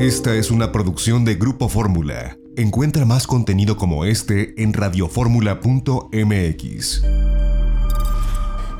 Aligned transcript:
Esta 0.00 0.34
es 0.34 0.50
una 0.50 0.72
producción 0.72 1.24
de 1.26 1.34
Grupo 1.34 1.68
Fórmula. 1.68 2.38
Encuentra 2.56 3.04
más 3.04 3.26
contenido 3.26 3.76
como 3.76 4.06
este 4.06 4.54
en 4.62 4.72
radioformula.mx. 4.72 7.02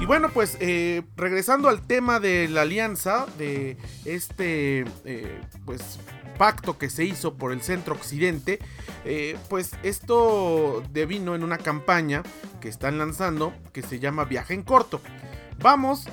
Y 0.00 0.06
bueno, 0.06 0.30
pues 0.32 0.56
eh, 0.60 1.02
regresando 1.18 1.68
al 1.68 1.86
tema 1.86 2.20
de 2.20 2.48
la 2.48 2.62
alianza, 2.62 3.26
de 3.36 3.76
este 4.06 4.86
eh, 5.04 5.42
pues 5.66 5.98
pacto 6.38 6.78
que 6.78 6.88
se 6.88 7.04
hizo 7.04 7.34
por 7.34 7.52
el 7.52 7.60
centro 7.60 7.92
occidente, 7.92 8.58
eh, 9.04 9.36
pues 9.50 9.72
esto 9.82 10.82
devino 10.90 11.34
en 11.34 11.44
una 11.44 11.58
campaña 11.58 12.22
que 12.62 12.70
están 12.70 12.96
lanzando 12.96 13.52
que 13.74 13.82
se 13.82 13.98
llama 13.98 14.24
Viaje 14.24 14.54
en 14.54 14.62
Corto. 14.62 15.02
Vamos, 15.58 16.06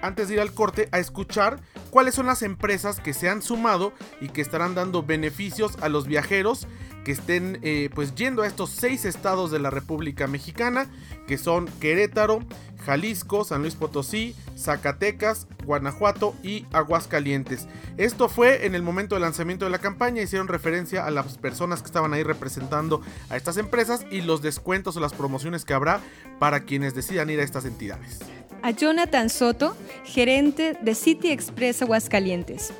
antes 0.00 0.28
de 0.28 0.34
ir 0.34 0.40
al 0.40 0.54
corte, 0.54 0.88
a 0.90 0.98
escuchar 0.98 1.60
cuáles 1.94 2.16
son 2.16 2.26
las 2.26 2.42
empresas 2.42 2.98
que 2.98 3.14
se 3.14 3.28
han 3.28 3.40
sumado 3.40 3.92
y 4.20 4.26
que 4.30 4.40
estarán 4.40 4.74
dando 4.74 5.04
beneficios 5.04 5.76
a 5.80 5.88
los 5.88 6.08
viajeros 6.08 6.66
que 7.04 7.12
estén 7.12 7.60
pues 7.94 8.16
yendo 8.16 8.42
a 8.42 8.48
estos 8.48 8.70
seis 8.70 9.04
estados 9.04 9.52
de 9.52 9.60
la 9.60 9.70
República 9.70 10.26
Mexicana, 10.26 10.90
que 11.28 11.38
son 11.38 11.66
Querétaro, 11.78 12.40
Jalisco, 12.84 13.44
San 13.44 13.60
Luis 13.62 13.76
Potosí, 13.76 14.34
Zacatecas, 14.58 15.46
Guanajuato 15.64 16.34
y 16.42 16.66
Aguascalientes. 16.72 17.68
Esto 17.96 18.28
fue 18.28 18.66
en 18.66 18.74
el 18.74 18.82
momento 18.82 19.14
del 19.14 19.22
lanzamiento 19.22 19.64
de 19.64 19.70
la 19.70 19.78
campaña, 19.78 20.20
hicieron 20.20 20.48
referencia 20.48 21.06
a 21.06 21.12
las 21.12 21.38
personas 21.38 21.80
que 21.80 21.86
estaban 21.86 22.12
ahí 22.12 22.24
representando 22.24 23.02
a 23.30 23.36
estas 23.36 23.56
empresas 23.56 24.04
y 24.10 24.22
los 24.22 24.42
descuentos 24.42 24.96
o 24.96 25.00
las 25.00 25.12
promociones 25.12 25.64
que 25.64 25.74
habrá 25.74 26.00
para 26.40 26.60
quienes 26.60 26.94
decidan 26.94 27.30
ir 27.30 27.38
a 27.38 27.44
estas 27.44 27.66
entidades. 27.66 28.18
A 28.64 28.70
Jonathan 28.70 29.28
Soto, 29.28 29.76
gerente 30.06 30.74
de 30.80 30.94
City 30.94 31.30
Express 31.30 31.82
Aguascalientes. 31.82 32.72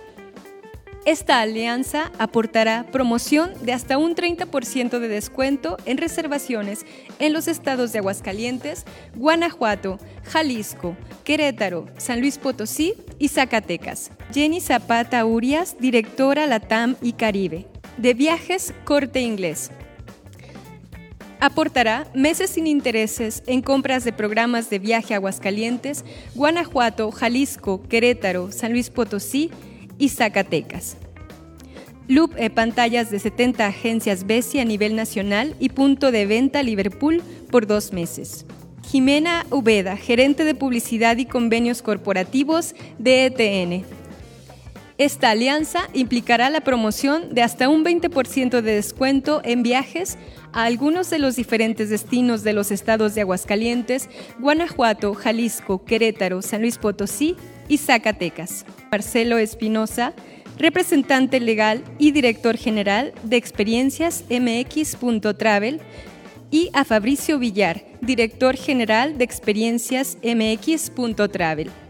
Esta 1.04 1.42
alianza 1.42 2.10
aportará 2.18 2.86
promoción 2.90 3.52
de 3.60 3.74
hasta 3.74 3.98
un 3.98 4.14
30% 4.14 4.98
de 4.98 5.08
descuento 5.08 5.76
en 5.84 5.98
reservaciones 5.98 6.86
en 7.18 7.34
los 7.34 7.48
estados 7.48 7.92
de 7.92 7.98
Aguascalientes, 7.98 8.86
Guanajuato, 9.14 9.98
Jalisco, 10.24 10.96
Querétaro, 11.22 11.84
San 11.98 12.20
Luis 12.20 12.38
Potosí 12.38 12.94
y 13.18 13.28
Zacatecas. 13.28 14.10
Jenny 14.32 14.62
Zapata 14.62 15.26
Urias, 15.26 15.76
directora 15.78 16.46
Latam 16.46 16.96
y 17.02 17.12
Caribe, 17.12 17.66
de 17.98 18.14
Viajes 18.14 18.72
Corte 18.86 19.20
Inglés. 19.20 19.70
Aportará 21.44 22.06
meses 22.14 22.48
sin 22.48 22.66
intereses 22.66 23.42
en 23.46 23.60
compras 23.60 24.02
de 24.02 24.14
programas 24.14 24.70
de 24.70 24.78
viaje 24.78 25.12
a 25.12 25.18
Aguascalientes, 25.18 26.02
Guanajuato, 26.34 27.12
Jalisco, 27.12 27.82
Querétaro, 27.82 28.50
San 28.50 28.72
Luis 28.72 28.88
Potosí 28.88 29.50
y 29.98 30.08
Zacatecas. 30.08 30.96
Loop 32.08 32.32
e 32.38 32.48
pantallas 32.48 33.10
de 33.10 33.18
70 33.18 33.66
agencias 33.66 34.24
Bessie 34.24 34.62
a 34.62 34.64
nivel 34.64 34.96
nacional 34.96 35.54
y 35.60 35.68
punto 35.68 36.10
de 36.12 36.24
venta 36.24 36.62
Liverpool 36.62 37.22
por 37.50 37.66
dos 37.66 37.92
meses. 37.92 38.46
Jimena 38.90 39.44
Ubeda, 39.50 39.98
gerente 39.98 40.46
de 40.46 40.54
publicidad 40.54 41.18
y 41.18 41.26
convenios 41.26 41.82
corporativos 41.82 42.74
de 42.98 43.26
ETN. 43.26 43.84
Esta 44.96 45.30
alianza 45.30 45.88
implicará 45.92 46.50
la 46.50 46.60
promoción 46.60 47.34
de 47.34 47.42
hasta 47.42 47.68
un 47.68 47.84
20% 47.84 48.60
de 48.60 48.74
descuento 48.74 49.40
en 49.44 49.64
viajes 49.64 50.16
a 50.52 50.64
algunos 50.64 51.10
de 51.10 51.18
los 51.18 51.34
diferentes 51.34 51.90
destinos 51.90 52.44
de 52.44 52.52
los 52.52 52.70
estados 52.70 53.16
de 53.16 53.22
Aguascalientes, 53.22 54.08
Guanajuato, 54.38 55.12
Jalisco, 55.14 55.84
Querétaro, 55.84 56.42
San 56.42 56.60
Luis 56.60 56.78
Potosí 56.78 57.34
y 57.68 57.78
Zacatecas. 57.78 58.64
Marcelo 58.92 59.38
Espinosa, 59.38 60.14
representante 60.58 61.40
legal 61.40 61.82
y 61.98 62.12
director 62.12 62.56
general 62.56 63.12
de 63.24 63.36
Experiencias 63.36 64.24
MX.travel, 64.30 65.80
y 66.52 66.70
a 66.72 66.84
Fabricio 66.84 67.40
Villar, 67.40 67.84
director 68.00 68.54
general 68.54 69.18
de 69.18 69.24
Experiencias 69.24 70.18
MX.travel. 70.22 71.83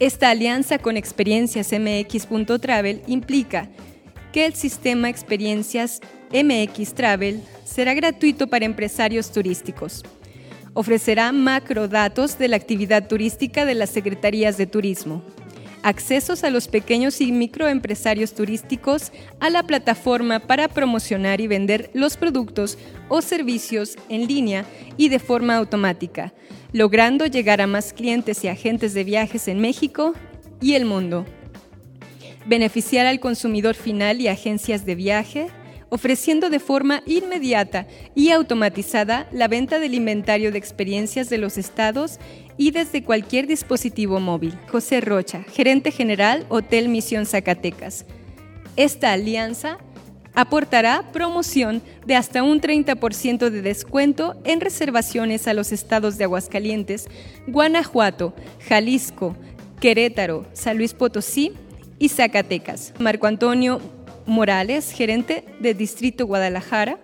Esta 0.00 0.30
alianza 0.30 0.78
con 0.78 0.96
Experiencias 0.96 1.72
MX.travel 1.72 3.02
implica 3.06 3.68
que 4.32 4.46
el 4.46 4.54
sistema 4.54 5.10
Experiencias 5.10 6.00
MX 6.32 6.94
Travel 6.94 7.42
será 7.64 7.92
gratuito 7.92 8.46
para 8.46 8.64
empresarios 8.64 9.30
turísticos. 9.30 10.02
Ofrecerá 10.72 11.30
macro 11.32 11.86
datos 11.86 12.38
de 12.38 12.48
la 12.48 12.56
actividad 12.56 13.08
turística 13.08 13.66
de 13.66 13.74
las 13.74 13.90
Secretarías 13.90 14.56
de 14.56 14.66
Turismo, 14.66 15.22
accesos 15.82 16.44
a 16.44 16.50
los 16.50 16.68
pequeños 16.68 17.20
y 17.20 17.32
microempresarios 17.32 18.34
turísticos 18.34 19.12
a 19.40 19.50
la 19.50 19.62
plataforma 19.62 20.40
para 20.40 20.68
promocionar 20.68 21.40
y 21.40 21.46
vender 21.46 21.90
los 21.94 22.16
productos 22.16 22.78
o 23.08 23.22
servicios 23.22 23.96
en 24.08 24.26
línea 24.26 24.64
y 24.96 25.08
de 25.08 25.18
forma 25.18 25.56
automática, 25.56 26.32
logrando 26.72 27.26
llegar 27.26 27.60
a 27.60 27.66
más 27.66 27.92
clientes 27.92 28.44
y 28.44 28.48
agentes 28.48 28.94
de 28.94 29.04
viajes 29.04 29.48
en 29.48 29.60
México 29.60 30.14
y 30.60 30.74
el 30.74 30.84
mundo. 30.84 31.24
Beneficiar 32.46 33.06
al 33.06 33.20
consumidor 33.20 33.74
final 33.74 34.20
y 34.20 34.28
agencias 34.28 34.86
de 34.86 34.94
viaje, 34.94 35.48
ofreciendo 35.90 36.50
de 36.50 36.60
forma 36.60 37.02
inmediata 37.06 37.86
y 38.14 38.30
automatizada 38.30 39.28
la 39.32 39.48
venta 39.48 39.78
del 39.78 39.94
inventario 39.94 40.52
de 40.52 40.58
experiencias 40.58 41.28
de 41.28 41.38
los 41.38 41.58
estados 41.58 42.18
y 42.60 42.72
desde 42.72 43.02
cualquier 43.02 43.46
dispositivo 43.46 44.20
móvil. 44.20 44.52
José 44.70 45.00
Rocha, 45.00 45.44
gerente 45.50 45.90
general 45.90 46.44
Hotel 46.50 46.90
Misión 46.90 47.24
Zacatecas. 47.24 48.04
Esta 48.76 49.14
alianza 49.14 49.78
aportará 50.34 51.10
promoción 51.10 51.80
de 52.04 52.16
hasta 52.16 52.42
un 52.42 52.60
30% 52.60 53.48
de 53.48 53.62
descuento 53.62 54.38
en 54.44 54.60
reservaciones 54.60 55.48
a 55.48 55.54
los 55.54 55.72
estados 55.72 56.18
de 56.18 56.24
Aguascalientes, 56.24 57.08
Guanajuato, 57.46 58.34
Jalisco, 58.68 59.34
Querétaro, 59.80 60.44
San 60.52 60.76
Luis 60.76 60.92
Potosí 60.92 61.54
y 61.98 62.10
Zacatecas. 62.10 62.92
Marco 62.98 63.26
Antonio 63.26 63.80
Morales, 64.26 64.92
gerente 64.92 65.46
de 65.60 65.72
Distrito 65.72 66.26
Guadalajara, 66.26 66.98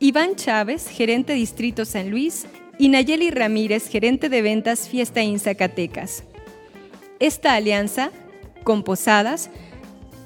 Iván 0.00 0.34
Chávez, 0.34 0.88
gerente 0.88 1.34
Distrito 1.34 1.84
San 1.84 2.10
Luis, 2.10 2.46
y 2.80 2.88
Nayeli 2.88 3.30
Ramírez, 3.30 3.88
gerente 3.90 4.30
de 4.30 4.40
ventas 4.40 4.88
Fiesta 4.88 5.22
In 5.22 5.38
Zacatecas. 5.38 6.24
Esta 7.18 7.52
alianza, 7.52 8.10
con 8.64 8.84
Posadas, 8.84 9.50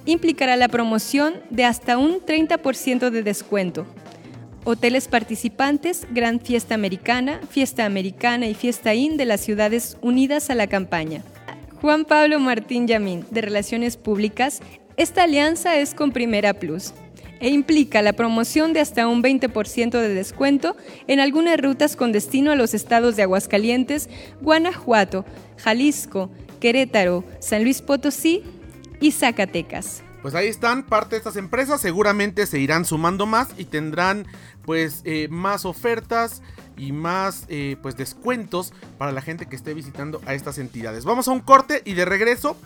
implicará 0.07 0.55
la 0.55 0.69
promoción 0.69 1.35
de 1.51 1.65
hasta 1.65 1.99
un 1.99 2.21
30% 2.21 3.11
de 3.11 3.25
descuento. 3.25 3.87
Hoteles 4.63 5.09
participantes, 5.09 6.07
Gran 6.13 6.39
Fiesta 6.39 6.77
Americana, 6.77 7.41
Fiesta 7.51 7.87
Americana 7.87 8.47
y 8.47 8.55
Fiesta 8.55 8.95
In 8.95 9.17
de 9.17 9.25
las 9.25 9.41
ciudades 9.41 9.99
unidas 10.01 10.49
a 10.49 10.55
la 10.55 10.69
campaña. 10.69 11.25
Juan 11.81 12.05
Pablo 12.05 12.39
Martín 12.39 12.87
Yamín, 12.87 13.27
de 13.33 13.41
Relaciones 13.41 13.97
Públicas, 13.97 14.61
esta 14.97 15.25
alianza 15.25 15.77
es 15.77 15.93
con 15.93 16.13
Primera 16.13 16.55
Plus 16.55 16.95
e 17.41 17.49
implica 17.49 18.03
la 18.03 18.13
promoción 18.13 18.73
de 18.73 18.81
hasta 18.81 19.07
un 19.09 19.23
20% 19.23 19.91
de 19.91 20.09
descuento 20.15 20.77
en 21.07 21.21
algunas 21.21 21.61
rutas 21.61 21.97
con 21.97 22.13
destino 22.13 22.53
a 22.53 22.57
los 22.57 22.75
estados 22.75 23.17
de 23.17 23.23
Aguascalientes, 23.23 24.09
Guanajuato, 24.41 25.25
Jalisco, 25.59 26.31
Querétaro, 26.61 27.25
San 27.41 27.63
Luis 27.63 27.83
Potosí 27.83 28.43
y 29.01 29.13
Zacatecas. 29.13 30.03
Pues 30.23 30.35
ahí 30.35 30.49
están 30.49 30.85
parte 30.85 31.17
de 31.17 31.19
estas 31.19 31.37
empresas, 31.37 31.83
seguramente 31.83 32.47
se 32.47 32.59
irán 32.59 32.87
sumando 32.87 33.27
más 33.27 33.49
y 33.59 33.67
tendrán 33.67 34.27
pues 34.65 35.03
eh, 35.05 35.29
más 35.31 35.67
ofertas 35.67 36.41
y 36.79 36.93
más 36.93 37.45
eh, 37.49 37.77
pues 37.83 37.97
descuentos 37.97 38.73
para 38.97 39.13
la 39.13 39.21
gente 39.21 39.47
que 39.47 39.57
esté 39.57 39.75
visitando 39.75 40.23
a 40.25 40.33
estas 40.33 40.57
entidades. 40.57 41.05
Vamos 41.05 41.29
a 41.29 41.33
un 41.33 41.41
corte 41.41 41.83
y 41.85 41.93
de 41.93 42.07
regreso 42.07 42.57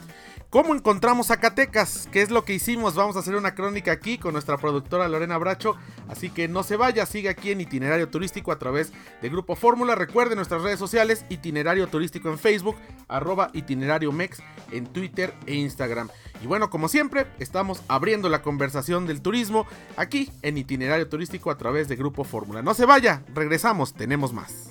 ¿Cómo 0.50 0.74
encontramos 0.74 1.26
Zacatecas? 1.26 2.08
¿Qué 2.10 2.22
es 2.22 2.30
lo 2.30 2.46
que 2.46 2.54
hicimos? 2.54 2.94
Vamos 2.94 3.16
a 3.16 3.18
hacer 3.18 3.36
una 3.36 3.54
crónica 3.54 3.92
aquí 3.92 4.16
con 4.16 4.32
nuestra 4.32 4.56
productora 4.56 5.06
Lorena 5.06 5.36
Bracho. 5.36 5.76
Así 6.08 6.30
que 6.30 6.48
no 6.48 6.62
se 6.62 6.76
vaya, 6.76 7.04
sigue 7.04 7.28
aquí 7.28 7.50
en 7.50 7.60
Itinerario 7.60 8.08
Turístico 8.08 8.50
a 8.50 8.58
través 8.58 8.90
de 9.20 9.28
Grupo 9.28 9.56
Fórmula. 9.56 9.94
Recuerde 9.94 10.36
nuestras 10.36 10.62
redes 10.62 10.78
sociales, 10.78 11.26
Itinerario 11.28 11.86
Turístico 11.88 12.30
en 12.30 12.38
Facebook, 12.38 12.76
arroba 13.08 13.50
Itinerario 13.52 14.10
Mex 14.10 14.42
en 14.72 14.86
Twitter 14.86 15.34
e 15.44 15.54
Instagram. 15.54 16.08
Y 16.42 16.46
bueno, 16.46 16.70
como 16.70 16.88
siempre, 16.88 17.26
estamos 17.38 17.82
abriendo 17.86 18.30
la 18.30 18.40
conversación 18.40 19.06
del 19.06 19.20
turismo 19.20 19.66
aquí 19.98 20.32
en 20.40 20.56
Itinerario 20.56 21.10
Turístico 21.10 21.50
a 21.50 21.58
través 21.58 21.88
de 21.88 21.96
Grupo 21.96 22.24
Fórmula. 22.24 22.62
No 22.62 22.72
se 22.72 22.86
vaya, 22.86 23.22
regresamos, 23.34 23.92
tenemos 23.92 24.32
más. 24.32 24.70